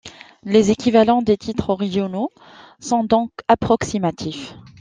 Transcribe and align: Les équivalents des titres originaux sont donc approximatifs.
Les 0.41 0.71
équivalents 0.71 1.21
des 1.21 1.37
titres 1.37 1.69
originaux 1.69 2.31
sont 2.79 3.03
donc 3.03 3.29
approximatifs. 3.47 4.55